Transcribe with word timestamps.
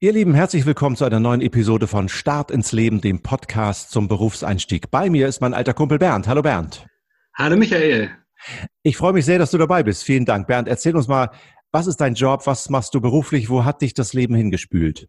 Ihr 0.00 0.12
Lieben, 0.12 0.34
herzlich 0.34 0.66
willkommen 0.66 0.96
zu 0.96 1.04
einer 1.04 1.20
neuen 1.20 1.40
Episode 1.40 1.86
von 1.86 2.08
Start 2.08 2.50
ins 2.50 2.72
Leben, 2.72 3.00
dem 3.00 3.22
Podcast 3.22 3.90
zum 3.92 4.08
Berufseinstieg. 4.08 4.90
Bei 4.90 5.08
mir 5.08 5.28
ist 5.28 5.40
mein 5.40 5.54
alter 5.54 5.72
Kumpel 5.72 5.98
Bernd. 5.98 6.26
Hallo 6.26 6.42
Bernd. 6.42 6.84
Hallo 7.34 7.56
Michael. 7.56 8.10
Ich 8.82 8.96
freue 8.96 9.12
mich 9.12 9.24
sehr, 9.24 9.38
dass 9.38 9.52
du 9.52 9.56
dabei 9.56 9.84
bist. 9.84 10.02
Vielen 10.02 10.24
Dank. 10.24 10.48
Bernd, 10.48 10.66
erzähl 10.66 10.96
uns 10.96 11.06
mal, 11.06 11.30
was 11.70 11.86
ist 11.86 11.98
dein 11.98 12.14
Job? 12.14 12.42
Was 12.46 12.68
machst 12.70 12.92
du 12.94 13.00
beruflich? 13.00 13.48
Wo 13.48 13.64
hat 13.64 13.82
dich 13.82 13.94
das 13.94 14.12
Leben 14.14 14.34
hingespült? 14.34 15.08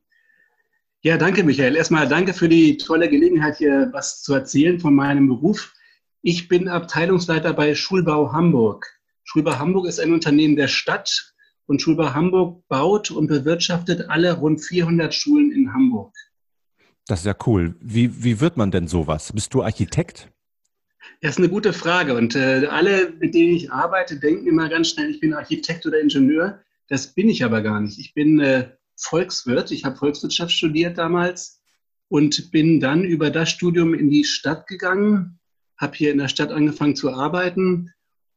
Ja, 1.02 1.18
danke 1.18 1.44
Michael. 1.44 1.76
Erstmal 1.76 2.08
danke 2.08 2.34
für 2.34 2.48
die 2.48 2.78
tolle 2.78 3.10
Gelegenheit, 3.10 3.58
hier 3.58 3.90
was 3.92 4.22
zu 4.22 4.36
erzählen 4.36 4.80
von 4.80 4.94
meinem 4.94 5.28
Beruf. 5.28 5.74
Ich 6.22 6.48
bin 6.48 6.70
Abteilungsleiter 6.70 7.54
bei 7.54 7.74
Schulbau 7.74 8.32
Hamburg. 8.34 8.86
Schulbau 9.24 9.58
Hamburg 9.58 9.88
ist 9.88 10.00
ein 10.00 10.14
Unternehmen 10.14 10.56
der 10.56 10.68
Stadt 10.68 11.35
und 11.68 11.82
Schulbau 11.82 12.14
Hamburg 12.14 12.68
baut 12.68 13.12
und 13.12 13.28
bewirtschaftet 13.28 14.10
alle 14.10 14.34
rund 14.34 14.62
400 14.62 15.14
Schulen 15.14 15.52
in 15.52 15.74
Hamburg. 15.74 16.14
Das 17.08 17.20
ist 17.20 17.26
ja 17.26 17.36
cool. 17.46 17.76
Wie, 17.80 18.24
wie 18.24 18.40
wird 18.40 18.58
man 18.58 18.72
denn 18.72 18.88
sowas? 18.88 19.32
Bist 19.34 19.54
du 19.54 19.62
Architekt? 19.64 20.32
Das 21.22 21.32
ist 21.32 21.38
eine 21.38 21.50
gute 21.50 21.74
Frage. 21.74 22.16
Und 22.16 22.36
äh, 22.36 22.68
alle, 22.70 23.14
mit 23.20 23.36
denen 23.36 23.54
ich 23.54 23.72
arbeite, 23.72 24.20
denken 24.20 24.48
immer 24.48 24.70
ganz 24.70 24.90
schnell, 24.90 25.10
ich 25.12 25.20
bin 25.20 25.34
Architekt 25.34 25.86
oder 25.86 26.00
Ingenieur. 26.00 26.62
Das 26.88 27.14
bin 27.14 27.30
ich 27.30 27.44
aber 27.44 27.62
gar 27.62 27.80
nicht. 27.80 28.00
Ich 28.00 28.14
bin 28.14 28.40
äh, 28.40 28.70
Volkswirt. 28.96 29.72
Ich 29.72 29.86
habe 29.86 29.96
Volkswirtschaft 29.96 30.52
studiert 30.52 30.98
damals 30.98 31.62
und 32.08 32.52
bin 32.52 32.80
dann 32.80 33.04
über 33.04 33.30
das 33.30 33.50
Studium 33.50 33.94
in 33.94 34.10
die 34.10 34.24
Stadt 34.24 34.68
gegangen, 34.68 35.40
habe 35.78 35.96
hier 35.96 36.12
in 36.12 36.18
der 36.18 36.28
Stadt 36.28 36.52
angefangen 36.52 36.96
zu 36.96 37.12
arbeiten 37.12 37.92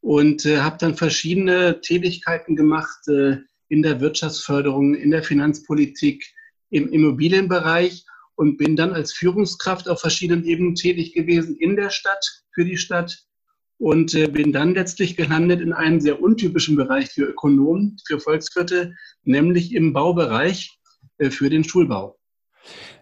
und 0.08 0.46
äh, 0.46 0.60
habe 0.60 0.78
dann 0.80 0.94
verschiedene 0.94 1.82
Tätigkeiten 1.82 2.56
gemacht 2.56 3.06
äh, 3.08 3.36
in 3.68 3.82
der 3.82 4.00
Wirtschaftsförderung, 4.00 4.94
in 4.94 5.10
der 5.10 5.22
Finanzpolitik, 5.22 6.24
im 6.70 6.88
Immobilienbereich 6.88 8.06
und 8.34 8.56
bin 8.56 8.74
dann 8.74 8.94
als 8.94 9.12
Führungskraft 9.12 9.86
auf 9.86 10.00
verschiedenen 10.00 10.46
Ebenen 10.46 10.74
tätig 10.74 11.12
gewesen 11.12 11.56
in 11.56 11.76
der 11.76 11.90
Stadt, 11.90 12.24
für 12.54 12.64
die 12.64 12.78
Stadt 12.78 13.18
und 13.76 14.14
äh, 14.14 14.28
bin 14.28 14.50
dann 14.50 14.72
letztlich 14.72 15.14
gelandet 15.14 15.60
in 15.60 15.74
einem 15.74 16.00
sehr 16.00 16.22
untypischen 16.22 16.74
Bereich 16.74 17.10
für 17.10 17.26
Ökonomen, 17.26 17.98
für 18.06 18.18
Volkswirte, 18.18 18.94
nämlich 19.24 19.74
im 19.74 19.92
Baubereich 19.92 20.78
äh, 21.18 21.28
für 21.28 21.50
den 21.50 21.64
Schulbau. 21.64 22.18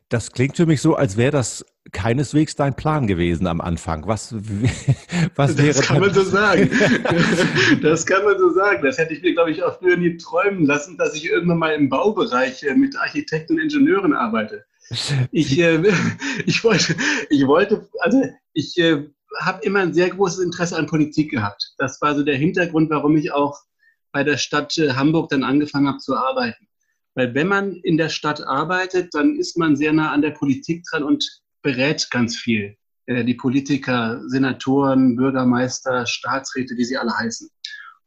Das 0.09 0.33
klingt 0.33 0.57
für 0.57 0.67
mich 0.67 0.81
so, 0.81 0.97
als 0.97 1.17
wäre 1.17 1.31
das 1.31 1.65
keineswegs 1.93 2.57
dein 2.57 2.75
Plan 2.75 3.07
gewesen 3.07 3.47
am 3.47 3.61
Anfang. 3.61 4.07
Was, 4.07 4.35
was 5.35 5.59
wäre 5.59 5.69
das 5.69 5.83
kann 5.83 6.01
man 6.01 6.13
so 6.13 6.23
sagen. 6.23 6.71
das 7.83 8.07
kann 8.07 8.25
man 8.25 8.39
so 8.39 8.51
sagen. 8.53 8.83
Das 8.83 8.99
hätte 8.99 9.15
ich 9.15 9.23
mir, 9.23 9.35
glaube 9.35 9.51
ich, 9.51 9.63
auch 9.63 9.79
früher 9.79 9.97
nie 9.97 10.17
träumen 10.17 10.67
lassen, 10.67 10.97
dass 10.97 11.15
ich 11.15 11.29
irgendwann 11.29 11.59
mal 11.59 11.75
im 11.75 11.89
Baubereich 11.89 12.63
äh, 12.63 12.75
mit 12.75 12.97
Architekten 12.97 13.55
und 13.55 13.61
Ingenieuren 13.61 14.13
arbeite. 14.13 14.65
Ich, 15.33 15.59
äh, 15.59 15.83
ich, 16.47 16.63
wollte, 16.65 16.97
ich 17.31 17.47
wollte, 17.47 17.89
also 18.01 18.23
ich 18.53 18.79
äh, 18.79 19.09
habe 19.41 19.63
immer 19.65 19.81
ein 19.81 19.95
sehr 19.95 20.11
großes 20.11 20.41
Interesse 20.45 20.77
an 20.77 20.87
Politik 20.87 21.31
gehabt. 21.31 21.75
Das 21.79 22.01
war 22.01 22.15
so 22.15 22.23
der 22.23 22.37
Hintergrund, 22.37 22.91
warum 22.91 23.17
ich 23.17 23.33
auch 23.33 23.59
bei 24.13 24.25
der 24.25 24.39
Stadt 24.39 24.77
äh, 24.79 24.93
Hamburg 24.93 25.29
dann 25.31 25.45
angefangen 25.45 25.89
habe 25.89 25.99
zu 25.99 26.17
arbeiten. 26.17 26.67
Weil 27.15 27.35
wenn 27.35 27.49
man 27.49 27.77
in 27.77 27.97
der 27.97 28.11
Stadt 28.11 28.43
arbeitet, 28.43 29.15
dann 29.15 29.37
ist 29.37 29.57
man 29.57 29.75
sehr 29.75 29.93
nah 29.93 30.13
an 30.13 30.23
der 30.23 30.33
Politik 30.33 30.85
dran 30.91 31.03
und 31.03 31.43
berät 31.63 32.09
ganz 32.11 32.37
viel. 32.37 32.77
Äh, 33.07 33.25
die 33.25 33.35
Politiker, 33.35 34.21
Senatoren, 34.27 35.17
Bürgermeister, 35.17 36.07
Staatsräte, 36.07 36.77
wie 36.77 36.85
sie 36.85 36.97
alle 36.97 37.17
heißen. 37.17 37.49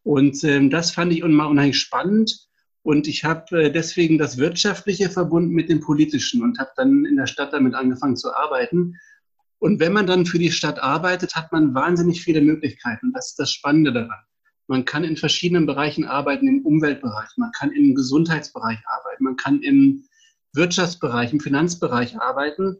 Und 0.03 0.43
ähm, 0.43 0.69
das 0.69 0.91
fand 0.91 1.11
ich 1.13 1.23
unheimlich 1.23 1.79
spannend. 1.79 2.47
Und 2.83 3.07
ich 3.07 3.23
habe 3.23 3.63
äh, 3.63 3.71
deswegen 3.71 4.17
das 4.17 4.37
Wirtschaftliche 4.37 5.09
verbunden 5.09 5.53
mit 5.53 5.69
dem 5.69 5.79
Politischen 5.81 6.41
und 6.41 6.59
habe 6.59 6.71
dann 6.75 7.05
in 7.05 7.17
der 7.17 7.27
Stadt 7.27 7.53
damit 7.53 7.75
angefangen 7.75 8.15
zu 8.15 8.33
arbeiten. 8.33 8.95
Und 9.59 9.79
wenn 9.79 9.93
man 9.93 10.07
dann 10.07 10.25
für 10.25 10.39
die 10.39 10.51
Stadt 10.51 10.79
arbeitet, 10.79 11.35
hat 11.35 11.51
man 11.51 11.73
wahnsinnig 11.73 12.23
viele 12.23 12.41
Möglichkeiten. 12.41 13.11
Das 13.13 13.31
ist 13.31 13.39
das 13.39 13.51
Spannende 13.51 13.91
daran. 13.91 14.19
Man 14.67 14.85
kann 14.85 15.03
in 15.03 15.17
verschiedenen 15.17 15.65
Bereichen 15.65 16.05
arbeiten, 16.05 16.47
im 16.47 16.65
Umweltbereich, 16.65 17.29
man 17.37 17.51
kann 17.53 17.71
im 17.71 17.95
Gesundheitsbereich 17.95 18.77
arbeiten, 18.85 19.23
man 19.23 19.35
kann 19.35 19.63
im 19.63 20.03
Wirtschaftsbereich, 20.53 21.33
im 21.33 21.39
Finanzbereich 21.39 22.21
arbeiten 22.21 22.77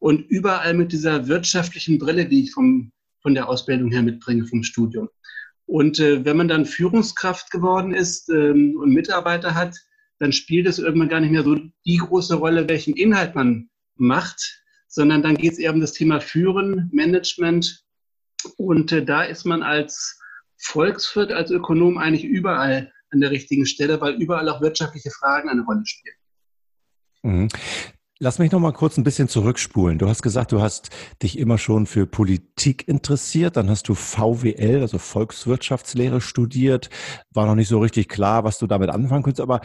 und 0.00 0.28
überall 0.28 0.74
mit 0.74 0.92
dieser 0.92 1.28
wirtschaftlichen 1.28 1.98
Brille, 1.98 2.26
die 2.26 2.44
ich 2.44 2.52
vom, 2.52 2.90
von 3.22 3.34
der 3.34 3.48
Ausbildung 3.48 3.92
her 3.92 4.02
mitbringe, 4.02 4.46
vom 4.46 4.64
Studium. 4.64 5.08
Und 5.66 6.00
äh, 6.00 6.24
wenn 6.24 6.36
man 6.36 6.48
dann 6.48 6.66
Führungskraft 6.66 7.50
geworden 7.52 7.94
ist 7.94 8.28
ähm, 8.30 8.76
und 8.80 8.92
Mitarbeiter 8.92 9.54
hat, 9.54 9.76
dann 10.18 10.32
spielt 10.32 10.66
es 10.66 10.78
irgendwann 10.78 11.08
gar 11.08 11.20
nicht 11.20 11.30
mehr 11.30 11.44
so 11.44 11.56
die 11.86 11.96
große 11.98 12.34
Rolle, 12.34 12.68
welchen 12.68 12.96
Inhalt 12.96 13.34
man 13.34 13.70
macht, 13.96 14.62
sondern 14.88 15.22
dann 15.22 15.36
geht 15.36 15.52
es 15.52 15.58
eher 15.58 15.72
um 15.72 15.80
das 15.80 15.92
Thema 15.92 16.20
Führen, 16.20 16.90
Management. 16.92 17.84
Und 18.56 18.90
äh, 18.90 19.04
da 19.04 19.22
ist 19.22 19.44
man 19.44 19.62
als 19.62 20.18
Volkswirt 20.58 21.30
als 21.30 21.50
Ökonom 21.50 21.98
eigentlich 21.98 22.24
überall 22.24 22.92
an 23.10 23.20
der 23.20 23.30
richtigen 23.30 23.66
Stelle, 23.66 24.00
weil 24.00 24.14
überall 24.14 24.48
auch 24.48 24.60
wirtschaftliche 24.60 25.10
Fragen 25.10 25.48
eine 25.48 25.62
Rolle 25.62 25.82
spielen. 25.84 26.16
Mhm. 27.22 27.48
Lass 28.22 28.38
mich 28.38 28.52
noch 28.52 28.60
mal 28.60 28.72
kurz 28.72 28.98
ein 28.98 29.02
bisschen 29.02 29.28
zurückspulen. 29.28 29.96
Du 29.96 30.06
hast 30.06 30.20
gesagt, 30.20 30.52
du 30.52 30.60
hast 30.60 30.90
dich 31.22 31.38
immer 31.38 31.56
schon 31.56 31.86
für 31.86 32.06
Politik 32.06 32.86
interessiert. 32.86 33.56
Dann 33.56 33.70
hast 33.70 33.88
du 33.88 33.94
VWL, 33.94 34.82
also 34.82 34.98
Volkswirtschaftslehre 34.98 36.20
studiert. 36.20 36.90
War 37.32 37.46
noch 37.46 37.54
nicht 37.54 37.68
so 37.68 37.78
richtig 37.78 38.10
klar, 38.10 38.44
was 38.44 38.58
du 38.58 38.66
damit 38.66 38.90
anfangen 38.90 39.22
könntest. 39.22 39.40
Aber 39.40 39.62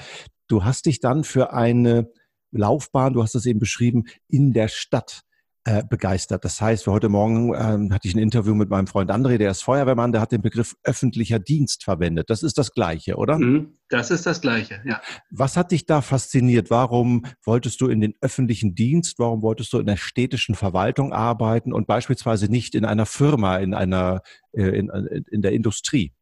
du 0.47 0.63
hast 0.63 0.85
dich 0.85 1.01
dann 1.01 1.25
für 1.25 1.51
eine 1.51 2.09
Laufbahn, 2.51 3.11
du 3.11 3.23
hast 3.23 3.35
es 3.35 3.45
eben 3.45 3.59
beschrieben, 3.59 4.05
in 4.29 4.53
der 4.53 4.69
Stadt 4.69 5.23
äh, 5.67 5.83
begeistert. 5.83 6.45
Das 6.45 6.61
heißt, 6.61 6.85
heute 6.85 7.09
Morgen 7.09 7.53
ähm, 7.55 7.91
hatte 7.91 8.07
ich 8.07 8.13
ein 8.13 8.19
Interview 8.19 8.53
mit 8.53 8.69
meinem 8.69 8.85
Freund 8.85 9.09
André, 9.09 9.37
der 9.37 9.49
ist 9.49 9.63
Feuerwehrmann, 9.63 10.11
der 10.11 10.21
hat 10.21 10.31
den 10.31 10.43
Begriff 10.43 10.75
öffentlicher 10.83 11.39
Dienst 11.39 11.83
verwendet. 11.83 12.29
Das 12.29 12.43
ist 12.43 12.59
das 12.59 12.71
Gleiche, 12.71 13.15
oder? 13.15 13.39
Mhm, 13.39 13.77
das 13.89 14.11
ist 14.11 14.27
das 14.27 14.41
Gleiche, 14.41 14.81
ja. 14.85 15.01
Was 15.31 15.57
hat 15.57 15.71
dich 15.71 15.87
da 15.87 16.01
fasziniert? 16.01 16.69
Warum 16.69 17.25
wolltest 17.43 17.81
du 17.81 17.87
in 17.87 17.99
den 17.99 18.13
öffentlichen 18.21 18.75
Dienst? 18.75 19.17
Warum 19.17 19.41
wolltest 19.41 19.73
du 19.73 19.79
in 19.79 19.87
der 19.87 19.97
städtischen 19.97 20.53
Verwaltung 20.53 21.13
arbeiten 21.13 21.73
und 21.73 21.87
beispielsweise 21.87 22.45
nicht 22.45 22.75
in 22.75 22.85
einer 22.85 23.07
Firma, 23.07 23.57
in 23.57 23.73
einer, 23.73 24.21
äh, 24.51 24.67
in, 24.67 24.89
in 25.31 25.41
der 25.41 25.53
Industrie? 25.53 26.13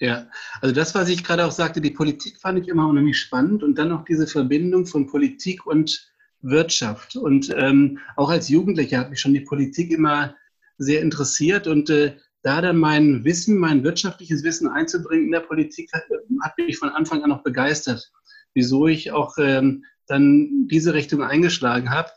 Ja, 0.00 0.26
also 0.60 0.74
das, 0.74 0.94
was 0.96 1.08
ich 1.08 1.22
gerade 1.22 1.46
auch 1.46 1.52
sagte, 1.52 1.80
die 1.80 1.92
Politik 1.92 2.40
fand 2.40 2.58
ich 2.58 2.66
immer 2.66 2.88
unheimlich 2.88 3.18
spannend 3.18 3.62
und 3.62 3.78
dann 3.78 3.92
auch 3.92 4.04
diese 4.04 4.26
Verbindung 4.26 4.86
von 4.86 5.06
Politik 5.06 5.64
und 5.64 6.12
Wirtschaft. 6.44 7.16
Und 7.16 7.52
ähm, 7.56 7.98
auch 8.16 8.30
als 8.30 8.48
Jugendlicher 8.48 8.98
hat 8.98 9.10
mich 9.10 9.20
schon 9.20 9.34
die 9.34 9.40
Politik 9.40 9.90
immer 9.90 10.34
sehr 10.78 11.02
interessiert 11.02 11.66
und 11.66 11.90
äh, 11.90 12.16
da 12.42 12.60
dann 12.60 12.76
mein 12.76 13.24
Wissen, 13.24 13.56
mein 13.56 13.82
wirtschaftliches 13.84 14.44
Wissen 14.44 14.68
einzubringen 14.68 15.26
in 15.26 15.32
der 15.32 15.40
Politik, 15.40 15.90
hat, 15.92 16.04
hat 16.42 16.58
mich 16.58 16.78
von 16.78 16.90
Anfang 16.90 17.22
an 17.24 17.32
auch 17.32 17.42
begeistert, 17.42 18.12
wieso 18.52 18.86
ich 18.86 19.12
auch 19.12 19.38
ähm, 19.38 19.84
dann 20.06 20.68
diese 20.68 20.92
Richtung 20.92 21.22
eingeschlagen 21.22 21.90
habe. 21.90 22.10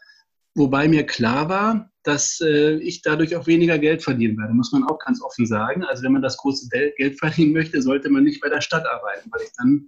Wobei 0.54 0.90
mir 0.90 1.06
klar 1.06 1.48
war, 1.48 1.92
dass 2.04 2.42
äh, 2.42 2.76
ich 2.78 3.02
dadurch 3.04 3.36
auch 3.38 3.48
weniger 3.48 3.78
Geld 3.80 4.04
verdienen 4.04 4.38
werde, 4.38 4.54
muss 4.54 4.74
man 4.74 4.84
auch 4.84 5.00
ganz 5.00 5.22
offen 5.22 5.46
sagen. 5.46 5.84
Also 5.86 6.04
wenn 6.04 6.14
man 6.14 6.22
das 6.22 6.38
große 6.38 6.68
Geld 6.98 7.20
verdienen 7.20 7.54
möchte, 7.54 7.82
sollte 7.82 8.10
man 8.10 8.24
nicht 8.24 8.42
bei 8.42 8.50
der 8.50 8.62
Stadt 8.62 8.86
arbeiten, 8.86 9.30
weil 9.32 9.44
ich 9.44 9.52
dann 9.58 9.88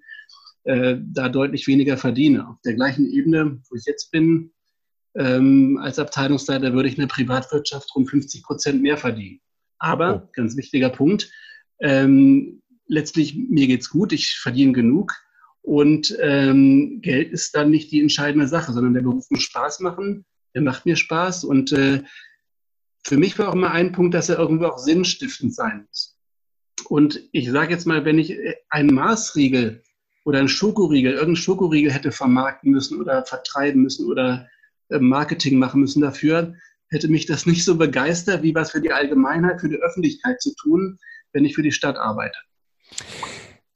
äh, 0.63 0.97
da 0.99 1.29
deutlich 1.29 1.67
weniger 1.67 1.97
verdiene. 1.97 2.47
Auf 2.47 2.61
der 2.63 2.73
gleichen 2.73 3.09
Ebene, 3.09 3.61
wo 3.69 3.75
ich 3.75 3.85
jetzt 3.85 4.11
bin, 4.11 4.51
ähm, 5.15 5.79
als 5.81 5.99
Abteilungsleiter 5.99 6.73
würde 6.73 6.89
ich 6.89 6.95
in 6.95 7.01
der 7.01 7.07
Privatwirtschaft 7.07 7.93
rund 7.95 8.09
50 8.09 8.43
Prozent 8.43 8.81
mehr 8.81 8.97
verdienen. 8.97 9.41
Aber, 9.79 10.23
oh. 10.23 10.29
ganz 10.33 10.55
wichtiger 10.57 10.89
Punkt, 10.89 11.31
ähm, 11.79 12.61
letztlich 12.87 13.35
mir 13.35 13.67
geht's 13.67 13.89
gut, 13.89 14.11
ich 14.11 14.37
verdiene 14.37 14.73
genug 14.73 15.13
und 15.61 16.15
ähm, 16.19 16.99
Geld 17.01 17.31
ist 17.31 17.55
dann 17.55 17.69
nicht 17.69 17.91
die 17.91 18.01
entscheidende 18.01 18.47
Sache, 18.47 18.73
sondern 18.73 18.93
der 18.93 19.01
Beruf 19.01 19.29
muss 19.29 19.43
Spaß 19.43 19.79
machen, 19.79 20.25
der 20.53 20.61
macht 20.61 20.85
mir 20.85 20.95
Spaß 20.95 21.43
und 21.43 21.71
äh, 21.71 22.03
für 23.05 23.17
mich 23.17 23.39
war 23.39 23.49
auch 23.49 23.53
immer 23.53 23.71
ein 23.71 23.91
Punkt, 23.91 24.13
dass 24.13 24.29
er 24.29 24.37
irgendwo 24.37 24.65
auch 24.65 24.77
sinnstiftend 24.77 25.55
sein 25.55 25.85
muss. 25.87 26.17
Und 26.87 27.21
ich 27.31 27.49
sage 27.49 27.73
jetzt 27.73 27.85
mal, 27.85 28.05
wenn 28.05 28.19
ich 28.19 28.35
einen 28.69 28.93
Maßriegel 28.93 29.83
oder 30.25 30.39
ein 30.39 30.47
Schokoriegel, 30.47 31.13
irgendein 31.13 31.35
Schokoriegel 31.35 31.91
hätte 31.91 32.11
vermarkten 32.11 32.71
müssen 32.71 32.99
oder 32.99 33.25
vertreiben 33.25 33.81
müssen 33.81 34.05
oder 34.07 34.47
äh, 34.89 34.99
Marketing 34.99 35.59
machen 35.59 35.81
müssen 35.81 36.01
dafür, 36.01 36.55
hätte 36.89 37.07
mich 37.07 37.25
das 37.25 37.45
nicht 37.47 37.63
so 37.63 37.77
begeistert, 37.77 38.43
wie 38.43 38.55
was 38.55 38.71
für 38.71 38.81
die 38.81 38.91
Allgemeinheit, 38.91 39.61
für 39.61 39.69
die 39.69 39.81
Öffentlichkeit 39.81 40.41
zu 40.41 40.53
tun, 40.55 40.99
wenn 41.33 41.45
ich 41.45 41.55
für 41.55 41.63
die 41.63 41.71
Stadt 41.71 41.97
arbeite. 41.97 42.37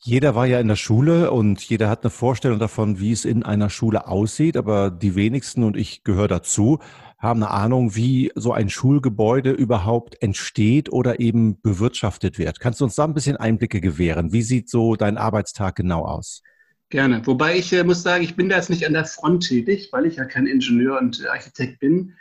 Jeder 0.05 0.35
war 0.35 0.45
ja 0.45 0.59
in 0.59 0.67
der 0.67 0.75
Schule 0.75 1.31
und 1.31 1.61
jeder 1.61 1.89
hat 1.89 2.03
eine 2.03 2.09
Vorstellung 2.09 2.59
davon, 2.59 2.99
wie 2.99 3.13
es 3.13 3.23
in 3.23 3.43
einer 3.43 3.69
Schule 3.69 4.05
aussieht, 4.05 4.57
aber 4.57 4.91
die 4.91 5.15
wenigsten, 5.15 5.63
und 5.63 5.77
ich 5.77 6.03
gehöre 6.03 6.27
dazu, 6.27 6.79
haben 7.23 7.41
eine 7.41 7.51
Ahnung, 7.51 7.95
wie 7.95 8.31
so 8.35 8.51
ein 8.51 8.69
Schulgebäude 8.69 9.51
überhaupt 9.51 10.21
entsteht 10.21 10.91
oder 10.91 11.21
eben 11.21 11.59
bewirtschaftet 11.61 12.37
wird. 12.37 12.59
Kannst 12.59 12.81
du 12.81 12.83
uns 12.83 12.95
da 12.95 13.05
ein 13.05 13.13
bisschen 13.13 13.37
Einblicke 13.37 13.79
gewähren? 13.79 14.33
Wie 14.33 14.41
sieht 14.41 14.69
so 14.69 14.95
dein 14.95 15.17
Arbeitstag 15.17 15.75
genau 15.75 16.03
aus? 16.03 16.43
Gerne. 16.89 17.25
Wobei 17.25 17.57
ich 17.57 17.71
äh, 17.73 17.83
muss 17.83 18.03
sagen, 18.03 18.23
ich 18.23 18.35
bin 18.35 18.49
da 18.49 18.57
jetzt 18.57 18.69
nicht 18.69 18.85
an 18.85 18.93
der 18.93 19.05
Front 19.05 19.47
tätig, 19.47 19.89
weil 19.93 20.05
ich 20.05 20.17
ja 20.17 20.25
kein 20.25 20.45
Ingenieur 20.47 20.99
und 20.99 21.25
Architekt 21.27 21.79
bin. 21.79 22.13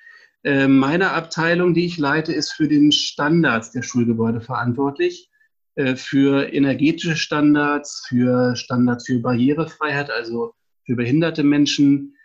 Äh, 0.45 0.69
meine 0.69 1.11
Abteilung, 1.11 1.75
die 1.75 1.85
ich 1.85 1.99
leite, 1.99 2.33
ist 2.33 2.53
für 2.53 2.69
den 2.69 2.93
Standards 2.93 3.73
der 3.73 3.83
Schulgebäude 3.83 4.41
verantwortlich, 4.41 5.29
äh, 5.75 5.97
für 5.97 6.53
energetische 6.53 7.17
Standards, 7.17 8.05
für 8.09 8.55
Standards 8.55 9.07
für 9.07 9.19
Barrierefreiheit, 9.19 10.11
also 10.11 10.55
für 10.87 10.95
behinderte 10.95 11.43
Menschen, 11.43 12.15
äh, 12.15 12.22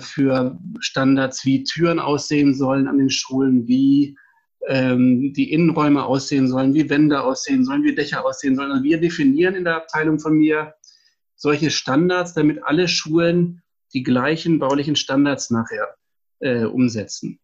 für 0.00 0.58
Standards, 0.80 1.44
wie 1.44 1.62
Türen 1.62 1.98
aussehen 1.98 2.54
sollen 2.54 2.88
an 2.88 2.96
den 2.96 3.10
Schulen, 3.10 3.68
wie 3.68 4.16
ähm, 4.66 5.32
die 5.34 5.52
Innenräume 5.52 6.04
aussehen 6.04 6.48
sollen, 6.48 6.74
wie 6.74 6.88
Wände 6.90 7.22
aussehen 7.22 7.64
sollen, 7.64 7.84
wie 7.84 7.94
Dächer 7.94 8.24
aussehen 8.24 8.56
sollen. 8.56 8.70
Also 8.70 8.84
wir 8.84 9.00
definieren 9.00 9.54
in 9.54 9.64
der 9.64 9.76
Abteilung 9.76 10.18
von 10.18 10.34
mir 10.34 10.74
solche 11.36 11.70
Standards, 11.70 12.34
damit 12.34 12.62
alle 12.64 12.88
Schulen 12.88 13.62
die 13.94 14.02
gleichen 14.02 14.58
baulichen 14.58 14.96
Standards 14.96 15.50
nachher 15.50 15.94
äh, 16.40 16.64
umsetzen. 16.64 17.38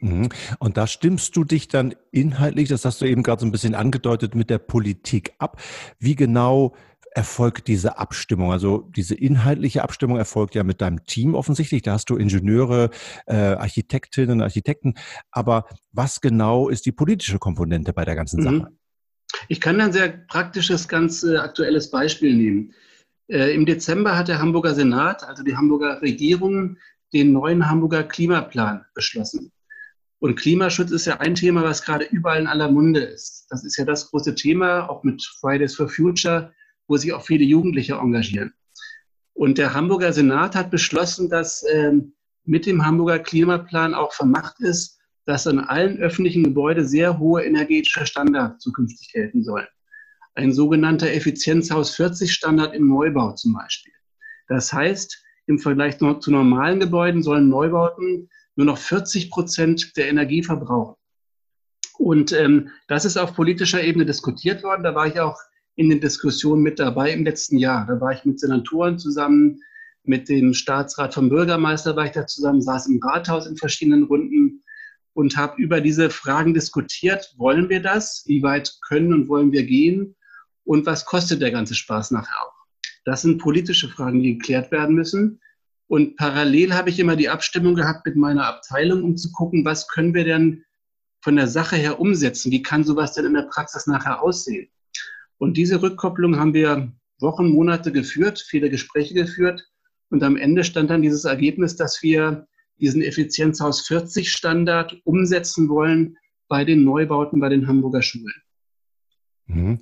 Mhm. 0.00 0.28
Und 0.58 0.76
da 0.76 0.86
stimmst 0.86 1.36
du 1.36 1.44
dich 1.44 1.68
dann 1.68 1.94
inhaltlich, 2.10 2.68
das 2.68 2.84
hast 2.84 3.00
du 3.00 3.06
eben 3.06 3.22
gerade 3.22 3.40
so 3.40 3.46
ein 3.46 3.52
bisschen 3.52 3.74
angedeutet, 3.74 4.34
mit 4.34 4.50
der 4.50 4.58
Politik 4.58 5.32
ab. 5.38 5.62
Wie 5.98 6.16
genau 6.16 6.74
erfolgt 7.14 7.68
diese 7.68 7.98
Abstimmung? 7.98 8.52
Also 8.52 8.90
diese 8.96 9.14
inhaltliche 9.14 9.82
Abstimmung 9.82 10.16
erfolgt 10.16 10.54
ja 10.54 10.64
mit 10.64 10.80
deinem 10.80 11.04
Team 11.04 11.34
offensichtlich. 11.34 11.82
Da 11.82 11.92
hast 11.92 12.10
du 12.10 12.16
Ingenieure, 12.16 12.90
äh, 13.26 13.34
Architektinnen, 13.34 14.40
Architekten. 14.40 14.94
Aber 15.30 15.66
was 15.92 16.20
genau 16.20 16.68
ist 16.68 16.86
die 16.86 16.92
politische 16.92 17.38
Komponente 17.38 17.92
bei 17.92 18.04
der 18.04 18.14
ganzen 18.14 18.40
mhm. 18.40 18.44
Sache? 18.44 18.68
Ich 19.48 19.60
kann 19.60 19.80
ein 19.80 19.92
sehr 19.92 20.08
praktisches, 20.08 20.88
ganz 20.88 21.22
äh, 21.22 21.36
aktuelles 21.36 21.90
Beispiel 21.90 22.34
nehmen. 22.34 22.74
Äh, 23.28 23.54
Im 23.54 23.66
Dezember 23.66 24.16
hat 24.16 24.28
der 24.28 24.38
Hamburger 24.38 24.74
Senat, 24.74 25.24
also 25.24 25.42
die 25.42 25.56
Hamburger 25.56 26.02
Regierung, 26.02 26.76
den 27.12 27.32
neuen 27.32 27.68
Hamburger 27.68 28.04
Klimaplan 28.04 28.84
beschlossen. 28.94 29.52
Und 30.18 30.36
Klimaschutz 30.36 30.92
ist 30.92 31.06
ja 31.06 31.18
ein 31.18 31.34
Thema, 31.34 31.64
was 31.64 31.82
gerade 31.82 32.04
überall 32.04 32.40
in 32.40 32.46
aller 32.46 32.70
Munde 32.70 33.00
ist. 33.00 33.46
Das 33.50 33.64
ist 33.64 33.76
ja 33.76 33.84
das 33.84 34.10
große 34.10 34.34
Thema, 34.34 34.88
auch 34.88 35.02
mit 35.02 35.22
Fridays 35.40 35.74
for 35.74 35.88
Future, 35.88 36.52
wo 36.88 36.96
sich 36.96 37.12
auch 37.12 37.24
viele 37.24 37.44
Jugendliche 37.44 37.94
engagieren. 37.94 38.52
Und 39.34 39.58
der 39.58 39.74
Hamburger 39.74 40.12
Senat 40.12 40.54
hat 40.54 40.70
beschlossen, 40.70 41.28
dass 41.30 41.64
ähm, 41.72 42.14
mit 42.44 42.66
dem 42.66 42.84
Hamburger 42.84 43.18
Klimaplan 43.18 43.94
auch 43.94 44.12
vermacht 44.12 44.60
ist, 44.60 44.98
dass 45.24 45.46
an 45.46 45.60
allen 45.60 45.98
öffentlichen 45.98 46.42
Gebäuden 46.42 46.86
sehr 46.86 47.18
hohe 47.18 47.44
energetische 47.44 48.06
Standards 48.06 48.62
zukünftig 48.62 49.12
gelten 49.12 49.44
sollen. 49.44 49.68
Ein 50.34 50.52
sogenannter 50.52 51.12
Effizienzhaus 51.12 51.94
40 51.94 52.32
Standard 52.32 52.74
im 52.74 52.88
Neubau 52.88 53.32
zum 53.32 53.52
Beispiel. 53.52 53.92
Das 54.48 54.72
heißt, 54.72 55.22
im 55.46 55.58
Vergleich 55.58 55.98
zu 55.98 56.30
normalen 56.30 56.80
Gebäuden 56.80 57.22
sollen 57.22 57.48
Neubauten 57.48 58.28
nur 58.56 58.66
noch 58.66 58.78
40 58.78 59.30
Prozent 59.30 59.96
der 59.96 60.08
Energie 60.08 60.42
verbrauchen. 60.42 60.96
Und 61.98 62.32
ähm, 62.32 62.70
das 62.88 63.04
ist 63.04 63.16
auf 63.16 63.34
politischer 63.34 63.82
Ebene 63.82 64.06
diskutiert 64.06 64.62
worden. 64.62 64.82
Da 64.82 64.94
war 64.94 65.06
ich 65.06 65.20
auch 65.20 65.38
in 65.76 65.88
den 65.88 66.00
Diskussionen 66.00 66.62
mit 66.62 66.78
dabei 66.78 67.12
im 67.12 67.24
letzten 67.24 67.58
Jahr. 67.58 67.86
Da 67.86 68.00
war 68.00 68.12
ich 68.12 68.24
mit 68.24 68.40
Senatoren 68.40 68.98
zusammen, 68.98 69.60
mit 70.04 70.28
dem 70.28 70.52
Staatsrat 70.52 71.14
vom 71.14 71.28
Bürgermeister 71.28 71.94
war 71.94 72.06
ich 72.06 72.12
da 72.12 72.26
zusammen, 72.26 72.60
saß 72.60 72.88
im 72.88 73.00
Rathaus 73.02 73.46
in 73.46 73.56
verschiedenen 73.56 74.04
Runden 74.04 74.62
und 75.14 75.36
habe 75.36 75.60
über 75.62 75.80
diese 75.80 76.10
Fragen 76.10 76.54
diskutiert. 76.54 77.34
Wollen 77.36 77.68
wir 77.68 77.80
das? 77.80 78.24
Wie 78.26 78.42
weit 78.42 78.78
können 78.88 79.12
und 79.12 79.28
wollen 79.28 79.52
wir 79.52 79.64
gehen? 79.64 80.16
Und 80.64 80.86
was 80.86 81.04
kostet 81.04 81.40
der 81.40 81.50
ganze 81.50 81.74
Spaß 81.74 82.10
nachher 82.10 82.36
auch? 82.42 82.54
Das 83.04 83.22
sind 83.22 83.38
politische 83.38 83.88
Fragen, 83.88 84.22
die 84.22 84.38
geklärt 84.38 84.70
werden 84.70 84.94
müssen. 84.94 85.40
Und 85.88 86.16
parallel 86.16 86.72
habe 86.74 86.90
ich 86.90 86.98
immer 86.98 87.16
die 87.16 87.28
Abstimmung 87.28 87.74
gehabt 87.74 88.06
mit 88.06 88.16
meiner 88.16 88.46
Abteilung, 88.46 89.02
um 89.02 89.16
zu 89.16 89.30
gucken, 89.32 89.64
was 89.64 89.88
können 89.88 90.14
wir 90.14 90.24
denn 90.24 90.64
von 91.20 91.36
der 91.36 91.48
Sache 91.48 91.76
her 91.76 92.00
umsetzen? 92.00 92.50
Wie 92.50 92.62
kann 92.62 92.84
sowas 92.84 93.12
denn 93.14 93.26
in 93.26 93.34
der 93.34 93.42
Praxis 93.42 93.86
nachher 93.86 94.22
aussehen? 94.22 94.68
Und 95.42 95.56
diese 95.56 95.82
Rückkopplung 95.82 96.38
haben 96.38 96.54
wir 96.54 96.92
Wochen, 97.18 97.48
Monate 97.48 97.90
geführt, 97.90 98.38
viele 98.48 98.70
Gespräche 98.70 99.12
geführt. 99.12 99.68
Und 100.08 100.22
am 100.22 100.36
Ende 100.36 100.62
stand 100.62 100.88
dann 100.88 101.02
dieses 101.02 101.24
Ergebnis, 101.24 101.74
dass 101.74 102.00
wir 102.00 102.46
diesen 102.78 103.02
Effizienzhaus 103.02 103.80
40 103.88 104.30
Standard 104.30 105.00
umsetzen 105.02 105.68
wollen 105.68 106.16
bei 106.46 106.64
den 106.64 106.84
Neubauten 106.84 107.40
bei 107.40 107.48
den 107.48 107.66
Hamburger 107.66 108.02
Schulen. 108.02 108.40
Mhm. 109.46 109.80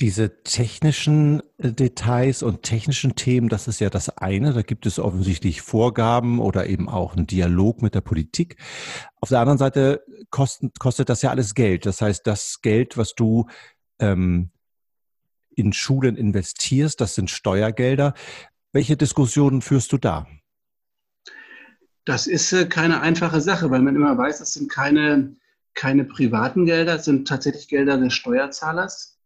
Diese 0.00 0.42
technischen 0.42 1.40
äh, 1.56 1.72
Details 1.72 2.42
und 2.42 2.62
technischen 2.62 3.14
Themen, 3.14 3.48
das 3.48 3.68
ist 3.68 3.80
ja 3.80 3.88
das 3.88 4.10
eine. 4.18 4.52
Da 4.52 4.60
gibt 4.60 4.84
es 4.84 4.98
offensichtlich 4.98 5.62
Vorgaben 5.62 6.40
oder 6.40 6.66
eben 6.66 6.90
auch 6.90 7.16
einen 7.16 7.26
Dialog 7.26 7.80
mit 7.80 7.94
der 7.94 8.02
Politik. 8.02 8.58
Auf 9.22 9.30
der 9.30 9.40
anderen 9.40 9.56
Seite 9.56 10.04
kostet, 10.28 10.78
kostet 10.78 11.08
das 11.08 11.22
ja 11.22 11.30
alles 11.30 11.54
Geld. 11.54 11.86
Das 11.86 12.02
heißt, 12.02 12.26
das 12.26 12.60
Geld, 12.60 12.98
was 12.98 13.14
du 13.14 13.46
ähm, 13.98 14.50
in 15.60 15.72
Schulen 15.72 16.16
investierst, 16.16 17.00
das 17.00 17.14
sind 17.14 17.30
Steuergelder. 17.30 18.14
Welche 18.72 18.96
Diskussionen 18.96 19.62
führst 19.62 19.92
du 19.92 19.98
da? 19.98 20.26
Das 22.04 22.26
ist 22.26 22.52
äh, 22.52 22.66
keine 22.66 23.00
einfache 23.00 23.40
Sache, 23.40 23.70
weil 23.70 23.82
man 23.82 23.96
immer 23.96 24.16
weiß, 24.16 24.38
das 24.38 24.54
sind 24.54 24.70
keine, 24.70 25.36
keine 25.74 26.04
privaten 26.04 26.64
Gelder, 26.64 26.96
es 26.96 27.04
sind 27.04 27.28
tatsächlich 27.28 27.68
Gelder 27.68 27.98
des 27.98 28.14
Steuerzahlers. 28.14 29.18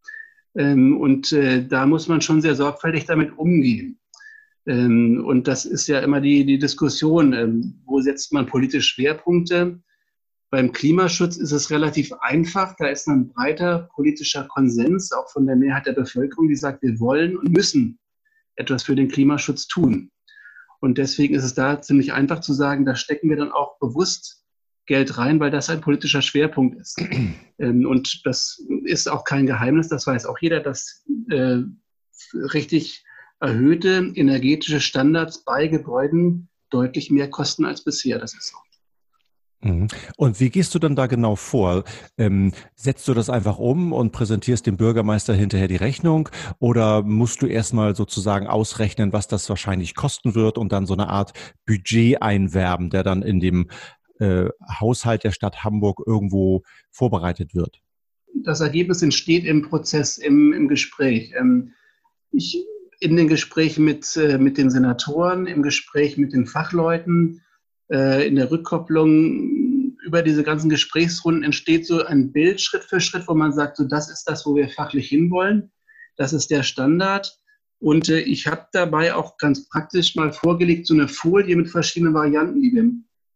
Ähm, 0.56 1.00
und 1.00 1.32
äh, 1.32 1.66
da 1.66 1.86
muss 1.86 2.08
man 2.08 2.20
schon 2.20 2.42
sehr 2.42 2.54
sorgfältig 2.54 3.06
damit 3.06 3.36
umgehen. 3.38 3.98
Ähm, 4.66 5.24
und 5.24 5.48
das 5.48 5.64
ist 5.64 5.86
ja 5.88 6.00
immer 6.00 6.20
die, 6.20 6.44
die 6.44 6.58
Diskussion, 6.58 7.32
ähm, 7.32 7.82
wo 7.84 8.00
setzt 8.00 8.32
man 8.32 8.46
politische 8.46 8.88
Schwerpunkte? 8.88 9.80
Beim 10.50 10.72
Klimaschutz 10.72 11.36
ist 11.36 11.52
es 11.52 11.70
relativ 11.70 12.12
einfach. 12.20 12.76
Da 12.76 12.86
ist 12.86 13.08
ein 13.08 13.28
breiter 13.28 13.88
politischer 13.94 14.44
Konsens, 14.44 15.12
auch 15.12 15.30
von 15.30 15.46
der 15.46 15.56
Mehrheit 15.56 15.86
der 15.86 15.92
Bevölkerung, 15.92 16.48
die 16.48 16.56
sagt, 16.56 16.82
wir 16.82 17.00
wollen 17.00 17.36
und 17.36 17.50
müssen 17.50 17.98
etwas 18.56 18.84
für 18.84 18.94
den 18.94 19.08
Klimaschutz 19.08 19.66
tun. 19.66 20.10
Und 20.80 20.98
deswegen 20.98 21.34
ist 21.34 21.44
es 21.44 21.54
da 21.54 21.80
ziemlich 21.80 22.12
einfach 22.12 22.40
zu 22.40 22.52
sagen, 22.52 22.84
da 22.84 22.94
stecken 22.94 23.30
wir 23.30 23.36
dann 23.36 23.52
auch 23.52 23.78
bewusst 23.78 24.44
Geld 24.86 25.16
rein, 25.16 25.40
weil 25.40 25.50
das 25.50 25.70
ein 25.70 25.80
politischer 25.80 26.22
Schwerpunkt 26.22 26.78
ist. 26.78 27.00
Ähm, 27.56 27.86
und 27.86 28.26
das 28.26 28.60
ist 28.84 29.08
auch 29.08 29.22
kein 29.22 29.46
Geheimnis, 29.46 29.86
das 29.86 30.08
weiß 30.08 30.26
auch 30.26 30.38
jeder, 30.40 30.58
dass 30.58 31.04
äh, 31.30 31.58
richtig 32.52 33.04
erhöhte 33.38 34.10
energetische 34.16 34.80
Standards 34.80 35.44
bei 35.44 35.68
Gebäuden 35.68 36.48
deutlich 36.70 37.12
mehr 37.12 37.30
kosten 37.30 37.64
als 37.64 37.84
bisher. 37.84 38.18
Das 38.18 38.34
ist 38.34 38.48
so. 38.48 38.56
Mhm. 39.64 39.88
Und 40.16 40.40
wie 40.40 40.50
gehst 40.50 40.74
du 40.74 40.78
dann 40.78 40.94
da 40.94 41.06
genau 41.06 41.36
vor? 41.36 41.84
Ähm, 42.18 42.52
setzt 42.74 43.08
du 43.08 43.14
das 43.14 43.30
einfach 43.30 43.58
um 43.58 43.92
und 43.92 44.12
präsentierst 44.12 44.66
dem 44.66 44.76
Bürgermeister 44.76 45.34
hinterher 45.34 45.68
die 45.68 45.76
Rechnung 45.76 46.28
oder 46.58 47.02
musst 47.02 47.42
du 47.42 47.46
erstmal 47.46 47.96
sozusagen 47.96 48.46
ausrechnen, 48.46 49.12
was 49.12 49.26
das 49.26 49.48
wahrscheinlich 49.48 49.94
kosten 49.94 50.34
wird 50.34 50.58
und 50.58 50.72
dann 50.72 50.86
so 50.86 50.94
eine 50.94 51.08
Art 51.08 51.32
Budget 51.66 52.22
einwerben, 52.22 52.90
der 52.90 53.02
dann 53.02 53.22
in 53.22 53.40
dem 53.40 53.70
äh, 54.20 54.48
Haushalt 54.80 55.24
der 55.24 55.32
Stadt 55.32 55.64
Hamburg 55.64 56.02
irgendwo 56.06 56.62
vorbereitet 56.90 57.54
wird? 57.54 57.80
Das 58.44 58.60
Ergebnis 58.60 59.00
entsteht 59.00 59.44
im 59.44 59.62
Prozess, 59.62 60.18
im, 60.18 60.52
im 60.52 60.68
Gespräch. 60.68 61.32
Ähm, 61.38 61.72
ich, 62.30 62.62
in 63.00 63.16
den 63.16 63.28
Gesprächen 63.28 63.84
mit, 63.84 64.16
äh, 64.16 64.38
mit 64.38 64.58
den 64.58 64.70
Senatoren, 64.70 65.46
im 65.46 65.62
Gespräch 65.62 66.18
mit 66.18 66.32
den 66.32 66.46
Fachleuten, 66.46 67.40
äh, 67.92 68.26
in 68.26 68.36
der 68.36 68.50
Rückkopplung 68.50 69.94
über 70.04 70.22
diese 70.22 70.42
ganzen 70.42 70.68
Gesprächsrunden 70.68 71.44
entsteht 71.44 71.86
so 71.86 72.04
ein 72.04 72.32
Bild 72.32 72.60
Schritt 72.60 72.84
für 72.84 73.00
Schritt, 73.00 73.26
wo 73.26 73.34
man 73.34 73.52
sagt, 73.52 73.76
so 73.76 73.84
das 73.84 74.10
ist 74.10 74.24
das, 74.24 74.44
wo 74.44 74.54
wir 74.54 74.68
fachlich 74.68 75.08
hinwollen. 75.08 75.72
Das 76.16 76.32
ist 76.32 76.50
der 76.50 76.62
Standard. 76.62 77.38
Und 77.80 78.08
äh, 78.08 78.20
ich 78.20 78.46
habe 78.46 78.66
dabei 78.72 79.14
auch 79.14 79.36
ganz 79.38 79.68
praktisch 79.68 80.14
mal 80.14 80.32
vorgelegt, 80.32 80.86
so 80.86 80.94
eine 80.94 81.08
Folie 81.08 81.56
mit 81.56 81.68
verschiedenen 81.68 82.14
Varianten, 82.14 82.60
die 82.60 82.72
wir 82.72 82.90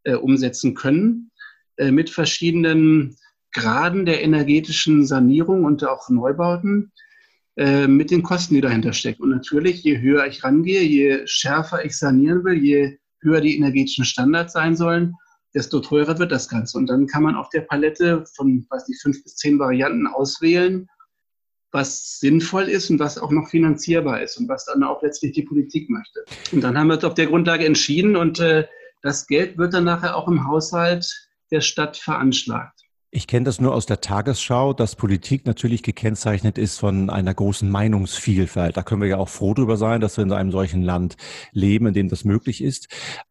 äh, 0.05 0.17
umsetzen 0.17 0.75
können, 0.75 1.31
äh, 1.77 1.91
mit 1.91 2.11
verschiedenen 2.11 3.17
Graden 3.53 4.07
der 4.07 4.23
energetischen 4.23 5.07
Sanierung 5.07 5.65
und 5.65 5.85
auch 5.85 6.09
Neubauten, 6.09 6.93
äh, 7.57 7.89
mit 7.89 8.11
den 8.11 8.23
Kosten, 8.23 8.55
die 8.55 8.61
dahinter 8.61 8.93
stecken. 8.93 9.25
Und 9.25 9.31
natürlich, 9.31 9.83
je 9.83 9.99
höher 10.01 10.27
ich 10.27 10.45
rangehe, 10.45 10.83
je 10.83 11.27
schärfer 11.27 11.85
ich 11.85 11.97
sanieren 11.97 12.45
will, 12.45 12.63
je 12.63 12.99
höher 13.21 13.41
die 13.41 13.57
energetischen 13.57 14.05
Standards 14.05 14.53
sein 14.53 14.77
sollen, 14.77 15.15
desto 15.55 15.81
teurer 15.81 16.19
wird 16.19 16.33
das 16.33 16.49
Ganze. 16.49 16.79
Und 16.79 16.87
dann 16.87 17.07
kann 17.07 17.23
man 17.23 17.35
auf 17.35 17.49
der 17.51 17.63
Palette 17.63 18.25
von, 18.37 18.67
weiß 18.69 18.89
nicht, 18.89 19.01
fünf 19.01 19.23
bis 19.23 19.37
zehn 19.37 19.59
Varianten 19.59 20.07
auswählen, 20.07 20.89
was 21.73 22.19
sinnvoll 22.19 22.65
ist 22.65 22.91
und 22.91 22.99
was 22.99 23.19
auch 23.19 23.31
noch 23.31 23.49
finanzierbar 23.49 24.23
ist 24.23 24.39
und 24.39 24.49
was 24.49 24.65
dann 24.65 24.83
auch 24.83 25.03
letztlich 25.03 25.33
die 25.33 25.43
Politik 25.43 25.91
möchte. 25.91 26.25
Und 26.53 26.63
dann 26.63 26.79
haben 26.79 26.89
wir 26.89 26.95
uns 26.95 27.05
auf 27.05 27.15
der 27.15 27.27
Grundlage 27.27 27.67
entschieden 27.67 28.17
und 28.17 28.41
äh, 28.41 28.67
das 29.03 29.27
Geld 29.27 29.59
wird 29.59 29.75
dann 29.75 29.85
nachher 29.85 30.17
auch 30.17 30.29
im 30.29 30.47
Haushalt 30.47 31.29
der 31.51 31.61
Stadt 31.61 31.97
veranschlagt. 31.97 32.78
Ich 33.11 33.27
kenne 33.27 33.45
das 33.45 33.59
nur 33.59 33.75
aus 33.75 33.87
der 33.87 34.03
Tagesschau, 34.03 34.75
dass 34.75 34.95
Politik 34.95 35.47
natürlich 35.47 35.83
gekennzeichnet 35.83 36.59
ist 36.59 36.79
von 36.79 37.09
einer 37.09 37.33
großen 37.33 37.71
Meinungsvielfalt. 37.71 38.77
Da 38.77 38.83
können 38.83 39.01
wir 39.01 39.09
ja 39.09 39.17
auch 39.17 39.31
froh 39.31 39.55
drüber 39.55 39.79
sein, 39.79 40.03
dass 40.03 40.19
wir 40.19 40.25
in 40.25 40.33
einem 40.33 40.51
solchen 40.51 40.83
Land 40.83 41.17
leben, 41.53 41.87
in 41.87 41.95
dem 41.95 42.11
das 42.11 42.25
möglich 42.25 42.63
ist. 42.63 42.89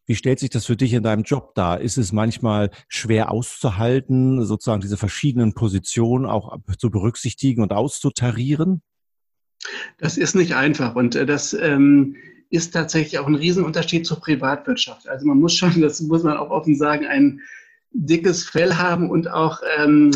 Wie 0.08 0.16
stellt 0.16 0.40
sich 0.40 0.50
das 0.50 0.66
für 0.66 0.76
dich 0.76 0.94
in 0.94 1.04
deinem 1.04 1.22
Job 1.22 1.54
dar? 1.54 1.80
Ist 1.80 2.00
es 2.00 2.12
manchmal 2.12 2.72
schwer 2.88 3.32
auszuhalten, 3.32 4.44
sozusagen 4.46 4.82
diese 4.82 4.98
verschiedenen 4.98 5.54
Positionen 5.54 6.26
auch 6.26 6.58
zu 6.80 6.90
berücksichtigen 6.90 7.62
und 7.62 7.72
auszutarieren? 7.72 8.82
Das 10.00 10.18
ist 10.18 10.34
nicht 10.34 10.56
einfach 10.56 10.96
und 10.96 11.16
äh, 11.16 11.28
das 11.28 11.54
ähm, 11.54 12.16
ist 12.50 12.72
tatsächlich 12.72 13.20
auch 13.20 13.28
ein 13.28 13.36
Riesenunterschied 13.36 14.08
zur 14.08 14.20
Privatwirtschaft. 14.22 15.08
Also 15.08 15.28
man 15.28 15.40
muss 15.40 15.54
schon, 15.54 15.80
das 15.82 16.02
muss 16.02 16.24
man 16.24 16.38
auch 16.38 16.50
offen 16.50 16.76
sagen, 16.76 17.06
ein 17.06 17.42
dickes 17.92 18.44
Fell 18.44 18.76
haben 18.76 19.10
und 19.10 19.30
auch 19.30 19.62
ähm, 19.78 20.12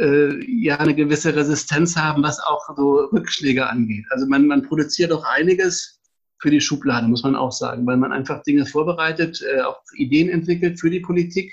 äh, 0.00 0.44
ja 0.44 0.78
eine 0.78 0.94
gewisse 0.94 1.34
Resistenz 1.34 1.96
haben, 1.96 2.22
was 2.22 2.40
auch 2.40 2.62
so 2.76 3.08
Rückschläge 3.12 3.68
angeht. 3.68 4.04
Also 4.10 4.26
man, 4.26 4.46
man 4.46 4.62
produziert 4.62 5.12
auch 5.12 5.24
einiges 5.24 6.00
für 6.40 6.50
die 6.50 6.60
Schublade, 6.60 7.06
muss 7.06 7.22
man 7.22 7.36
auch 7.36 7.52
sagen, 7.52 7.86
weil 7.86 7.96
man 7.96 8.12
einfach 8.12 8.42
Dinge 8.42 8.66
vorbereitet, 8.66 9.42
äh, 9.42 9.62
auch 9.62 9.80
Ideen 9.94 10.28
entwickelt 10.28 10.80
für 10.80 10.90
die 10.90 11.00
Politik, 11.00 11.52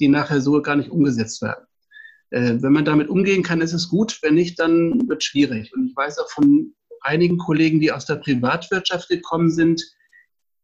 die 0.00 0.08
nachher 0.08 0.40
so 0.40 0.60
gar 0.60 0.76
nicht 0.76 0.90
umgesetzt 0.90 1.40
werden. 1.42 1.64
Äh, 2.30 2.56
wenn 2.60 2.72
man 2.72 2.84
damit 2.84 3.08
umgehen 3.08 3.44
kann, 3.44 3.60
ist 3.60 3.72
es 3.72 3.88
gut. 3.88 4.18
Wenn 4.22 4.34
nicht, 4.34 4.58
dann 4.58 5.08
wird 5.08 5.22
es 5.22 5.24
schwierig. 5.24 5.72
Und 5.74 5.86
ich 5.86 5.96
weiß 5.96 6.18
auch 6.18 6.30
von 6.30 6.74
einigen 7.00 7.38
Kollegen, 7.38 7.80
die 7.80 7.92
aus 7.92 8.06
der 8.06 8.16
Privatwirtschaft 8.16 9.08
gekommen 9.08 9.50
sind, 9.50 9.82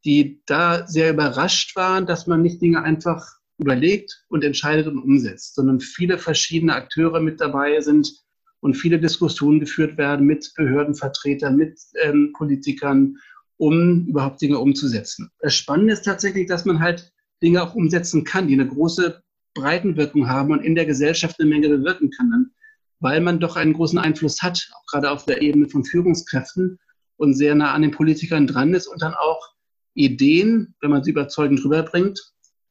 die 0.04 0.42
da 0.46 0.86
sehr 0.86 1.10
überrascht 1.10 1.76
waren, 1.76 2.06
dass 2.06 2.26
man 2.26 2.42
nicht 2.42 2.60
Dinge 2.60 2.82
einfach 2.82 3.39
überlegt 3.60 4.24
und 4.28 4.42
entscheidet 4.42 4.86
und 4.86 4.98
umsetzt, 4.98 5.54
sondern 5.54 5.80
viele 5.80 6.18
verschiedene 6.18 6.74
Akteure 6.74 7.20
mit 7.20 7.40
dabei 7.40 7.80
sind 7.80 8.12
und 8.60 8.74
viele 8.74 8.98
Diskussionen 8.98 9.60
geführt 9.60 9.96
werden 9.98 10.26
mit 10.26 10.52
Behördenvertretern, 10.56 11.56
mit 11.56 11.78
ähm, 12.02 12.32
Politikern, 12.36 13.16
um 13.58 14.06
überhaupt 14.06 14.40
Dinge 14.40 14.58
umzusetzen. 14.58 15.30
Das 15.40 15.54
Spannende 15.54 15.92
ist 15.92 16.04
tatsächlich, 16.04 16.46
dass 16.46 16.64
man 16.64 16.80
halt 16.80 17.12
Dinge 17.42 17.62
auch 17.62 17.74
umsetzen 17.74 18.24
kann, 18.24 18.48
die 18.48 18.54
eine 18.54 18.66
große 18.66 19.22
Breitenwirkung 19.54 20.28
haben 20.28 20.52
und 20.52 20.64
in 20.64 20.74
der 20.74 20.86
Gesellschaft 20.86 21.36
eine 21.38 21.48
Menge 21.48 21.68
bewirken 21.68 22.10
kann, 22.10 22.50
weil 23.00 23.20
man 23.20 23.40
doch 23.40 23.56
einen 23.56 23.72
großen 23.72 23.98
Einfluss 23.98 24.40
hat, 24.42 24.68
auch 24.72 24.86
gerade 24.86 25.10
auf 25.10 25.24
der 25.24 25.42
Ebene 25.42 25.68
von 25.68 25.84
Führungskräften 25.84 26.78
und 27.16 27.34
sehr 27.34 27.54
nah 27.54 27.72
an 27.72 27.82
den 27.82 27.90
Politikern 27.90 28.46
dran 28.46 28.72
ist 28.72 28.86
und 28.86 29.02
dann 29.02 29.14
auch 29.14 29.54
Ideen, 29.94 30.74
wenn 30.80 30.90
man 30.90 31.02
sie 31.02 31.10
überzeugend 31.10 31.64
rüberbringt, 31.64 32.18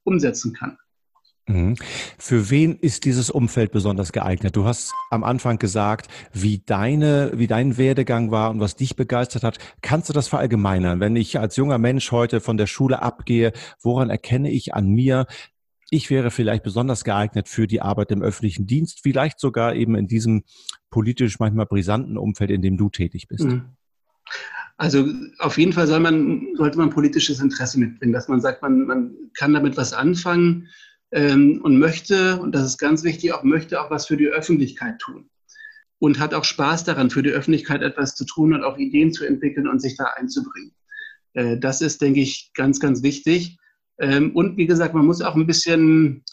umsetzen 0.09 0.53
kann. 0.53 0.77
Mhm. 1.47 1.75
Für 2.19 2.49
wen 2.51 2.75
ist 2.75 3.05
dieses 3.05 3.29
Umfeld 3.31 3.71
besonders 3.71 4.11
geeignet? 4.11 4.55
Du 4.55 4.65
hast 4.65 4.93
am 5.09 5.23
Anfang 5.23 5.57
gesagt, 5.57 6.07
wie 6.31 6.61
deine, 6.63 7.31
wie 7.35 7.47
dein 7.47 7.77
Werdegang 7.77 8.29
war 8.29 8.51
und 8.51 8.59
was 8.59 8.75
dich 8.75 8.95
begeistert 8.95 9.43
hat. 9.43 9.57
Kannst 9.81 10.09
du 10.09 10.13
das 10.13 10.27
verallgemeinern? 10.27 10.99
Wenn 10.99 11.15
ich 11.15 11.39
als 11.39 11.55
junger 11.55 11.79
Mensch 11.79 12.11
heute 12.11 12.39
von 12.39 12.57
der 12.57 12.67
Schule 12.67 13.01
abgehe, 13.01 13.51
woran 13.81 14.11
erkenne 14.11 14.51
ich 14.51 14.75
an 14.75 14.89
mir, 14.89 15.25
ich 15.89 16.11
wäre 16.11 16.29
vielleicht 16.29 16.63
besonders 16.63 17.03
geeignet 17.03 17.49
für 17.49 17.65
die 17.65 17.81
Arbeit 17.81 18.11
im 18.11 18.21
öffentlichen 18.21 18.67
Dienst, 18.67 18.99
vielleicht 19.01 19.39
sogar 19.39 19.73
eben 19.73 19.95
in 19.95 20.05
diesem 20.05 20.43
politisch 20.91 21.39
manchmal 21.39 21.65
brisanten 21.65 22.19
Umfeld, 22.19 22.51
in 22.51 22.61
dem 22.61 22.77
du 22.77 22.89
tätig 22.89 23.27
bist? 23.27 23.45
Mhm. 23.45 23.75
Also 24.77 25.05
auf 25.39 25.57
jeden 25.57 25.73
Fall 25.73 25.87
soll 25.87 25.99
man, 25.99 26.55
sollte 26.55 26.77
man 26.77 26.89
politisches 26.89 27.41
Interesse 27.41 27.79
mitbringen, 27.79 28.13
dass 28.13 28.29
man 28.29 28.39
sagt, 28.39 28.61
man, 28.61 28.85
man 28.85 29.15
kann 29.33 29.53
damit 29.53 29.75
was 29.75 29.91
anfangen 29.91 30.69
ähm, 31.11 31.59
und 31.63 31.77
möchte, 31.77 32.39
und 32.39 32.53
das 32.55 32.65
ist 32.65 32.77
ganz 32.77 33.03
wichtig, 33.03 33.33
auch 33.33 33.43
möchte 33.43 33.81
auch 33.81 33.91
was 33.91 34.07
für 34.07 34.15
die 34.15 34.27
Öffentlichkeit 34.27 34.99
tun. 34.99 35.29
Und 35.99 36.17
hat 36.19 36.33
auch 36.33 36.45
Spaß 36.45 36.85
daran, 36.85 37.09
für 37.09 37.23
die 37.23 37.31
Öffentlichkeit 37.31 37.81
etwas 37.81 38.15
zu 38.15 38.23
tun 38.23 38.53
und 38.53 38.63
auch 38.63 38.77
Ideen 38.77 39.11
zu 39.11 39.25
entwickeln 39.25 39.67
und 39.67 39.81
sich 39.81 39.97
da 39.97 40.05
einzubringen. 40.15 40.71
Äh, 41.33 41.57
das 41.57 41.81
ist, 41.81 42.01
denke 42.01 42.21
ich, 42.21 42.51
ganz, 42.53 42.79
ganz 42.79 43.03
wichtig. 43.03 43.57
Ähm, 43.99 44.33
und 44.33 44.55
wie 44.55 44.65
gesagt, 44.65 44.93
man 44.93 45.05
muss 45.05 45.21
auch 45.21 45.35
ein 45.35 45.47
bisschen 45.47 46.23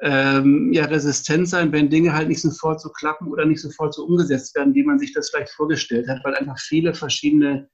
ähm, 0.00 0.72
ja, 0.72 0.84
resistent 0.86 1.48
sein, 1.48 1.72
wenn 1.72 1.90
Dinge 1.90 2.12
halt 2.12 2.28
nicht 2.28 2.40
sofort 2.40 2.80
so 2.80 2.90
klappen 2.90 3.28
oder 3.28 3.44
nicht 3.46 3.60
sofort 3.60 3.94
so 3.94 4.04
umgesetzt 4.04 4.54
werden, 4.56 4.74
wie 4.74 4.82
man 4.82 4.98
sich 4.98 5.12
das 5.12 5.30
vielleicht 5.30 5.52
vorgestellt 5.52 6.08
hat, 6.08 6.24
weil 6.24 6.34
einfach 6.34 6.58
viele 6.58 6.94
verschiedene 6.94 7.68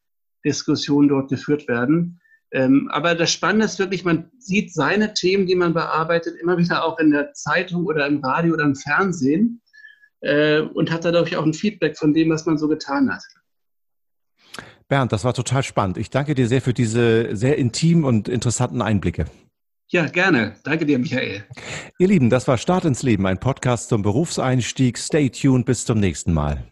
Diskussionen 0.45 1.09
dort 1.09 1.31
geführt 1.31 1.67
werden. 1.69 2.21
Ähm, 2.53 2.89
aber 2.93 3.15
das 3.15 3.33
Spannende 3.33 3.67
ist 3.67 3.79
wirklich, 3.79 4.05
man 4.05 4.31
sieht 4.39 4.73
seine 4.73 5.15
Themen, 5.15 5.47
die 5.47 5.55
man 5.55 5.73
bearbeitet, 5.73 6.37
immer 6.41 6.59
wieder 6.59 6.85
auch 6.85 6.99
in 6.99 7.11
der 7.11 7.33
Zeitung 7.33 7.87
oder 7.87 8.07
im 8.07 8.23
Radio 8.25 8.55
oder 8.55 8.65
im 8.65 8.75
Fernsehen 8.75 9.63
äh, 10.21 10.61
und 10.61 10.91
hat 10.91 11.05
dadurch 11.05 11.37
auch 11.37 11.45
ein 11.45 11.55
Feedback 11.55 11.97
von 11.97 12.13
dem, 12.13 12.31
was 12.31 12.47
man 12.47 12.59
so 12.59 12.69
getan 12.69 13.13
hat. 13.13 13.23
Bernd, 14.89 15.13
das 15.13 15.23
war 15.25 15.33
total 15.33 15.63
spannend. 15.63 15.99
Ich 15.99 16.11
danke 16.11 16.35
dir 16.35 16.49
sehr 16.49 16.61
für 16.61 16.75
diese 16.75 17.35
sehr 17.37 17.57
intimen 17.57 18.05
und 18.05 18.29
interessanten 18.29 18.83
Einblicke. 18.83 19.27
Ja, 19.93 20.07
gerne. 20.07 20.55
Danke 20.63 20.87
dir, 20.87 21.01
Michael. 21.01 21.45
Ihr 21.99 22.07
Lieben, 22.09 22.31
das 22.31 22.47
war 22.47 22.59
Start 22.59 22.85
ins 22.85 23.03
Leben, 23.03 23.27
ein 23.27 23.41
Podcast 23.41 23.89
zum 23.89 24.03
Berufseinstieg. 24.03 24.97
Stay 24.97 25.31
tuned, 25.31 25.67
bis 25.67 25.85
zum 25.85 25.99
nächsten 25.99 26.33
Mal. 26.33 26.63